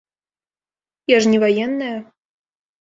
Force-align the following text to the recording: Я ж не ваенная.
Я 1.15 1.21
ж 1.27 1.35
не 1.35 1.43
ваенная. 1.45 1.95